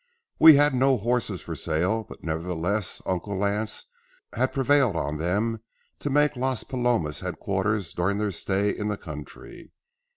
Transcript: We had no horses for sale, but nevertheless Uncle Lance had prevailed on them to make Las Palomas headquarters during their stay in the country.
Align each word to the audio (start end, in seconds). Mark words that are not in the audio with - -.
We 0.39 0.55
had 0.55 0.73
no 0.73 0.97
horses 0.97 1.43
for 1.43 1.55
sale, 1.55 2.03
but 2.03 2.23
nevertheless 2.23 3.03
Uncle 3.05 3.37
Lance 3.37 3.85
had 4.33 4.51
prevailed 4.51 4.95
on 4.95 5.19
them 5.19 5.59
to 5.99 6.09
make 6.09 6.35
Las 6.35 6.63
Palomas 6.63 7.19
headquarters 7.19 7.93
during 7.93 8.17
their 8.17 8.31
stay 8.31 8.71
in 8.75 8.87
the 8.87 8.97
country. 8.97 9.73